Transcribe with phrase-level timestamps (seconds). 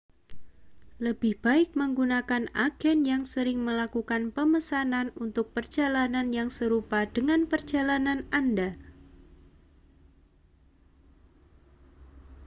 [1.05, 8.73] lebih baik menggunakan agen yang sering melakukan pemesanan untuk perjalanan yang serupa dengan perjalanan anda